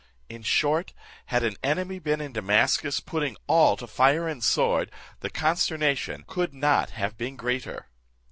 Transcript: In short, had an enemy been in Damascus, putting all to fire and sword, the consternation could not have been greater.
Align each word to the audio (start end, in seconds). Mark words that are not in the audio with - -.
In 0.29 0.41
short, 0.41 0.93
had 1.27 1.43
an 1.43 1.57
enemy 1.63 1.99
been 1.99 2.21
in 2.21 2.33
Damascus, 2.33 2.99
putting 2.99 3.37
all 3.45 3.77
to 3.77 3.85
fire 3.85 4.27
and 4.27 4.43
sword, 4.43 4.89
the 5.19 5.29
consternation 5.29 6.23
could 6.25 6.55
not 6.55 6.89
have 6.89 7.19
been 7.19 7.35
greater. 7.35 7.85